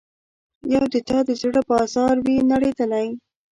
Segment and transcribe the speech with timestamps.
[0.73, 3.07] یو د تا د زړه بازار وي نړیدلی